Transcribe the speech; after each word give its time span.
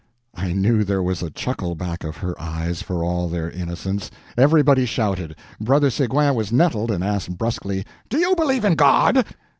I 0.33 0.53
knew 0.53 0.83
there 0.83 1.03
was 1.03 1.21
a 1.21 1.29
chuckle 1.29 1.75
back 1.75 2.03
of 2.03 2.17
her 2.17 2.33
eyes, 2.41 2.81
for 2.81 3.03
all 3.03 3.27
their 3.29 3.51
innocence. 3.51 4.09
Everybody 4.35 4.87
shouted. 4.87 5.35
Brother 5.59 5.91
Seguin 5.91 6.33
was 6.33 6.51
nettled, 6.51 6.89
and 6.89 7.03
asked 7.03 7.37
brusquely: 7.37 7.85
"Do 8.09 8.17
you 8.17 8.33
believe 8.35 8.65
in 8.65 8.73
God?" 8.73 9.23